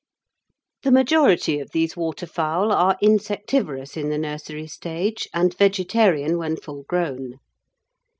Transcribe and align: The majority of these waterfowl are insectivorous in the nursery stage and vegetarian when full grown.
The 0.81 0.89
majority 0.89 1.59
of 1.59 1.69
these 1.73 1.95
waterfowl 1.95 2.71
are 2.71 2.97
insectivorous 3.03 3.95
in 3.95 4.09
the 4.09 4.17
nursery 4.17 4.65
stage 4.65 5.27
and 5.31 5.55
vegetarian 5.55 6.39
when 6.39 6.57
full 6.57 6.85
grown. 6.87 7.35